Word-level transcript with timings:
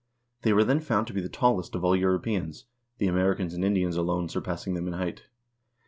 They 0.41 0.51
were 0.51 0.63
then 0.63 0.79
found 0.79 1.05
to 1.05 1.13
be 1.13 1.21
the 1.21 1.29
tallest 1.29 1.75
of 1.75 1.85
all 1.85 1.95
Europeans, 1.95 2.65
the 2.97 3.05
Americans 3.05 3.53
and 3.53 3.63
Indians 3.63 3.97
alone 3.97 4.29
surpassing 4.29 4.73
them 4.73 4.87
in 4.87 4.93
height. 4.93 5.25